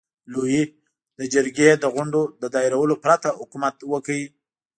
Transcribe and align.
لويي 0.31 0.61
د 1.17 1.19
جرګې 1.33 1.69
د 1.83 1.85
غونډو 1.93 2.21
له 2.41 2.47
دایرولو 2.55 2.95
پرته 3.03 3.29
حکومت 3.39 3.75
وکړ. 3.91 4.19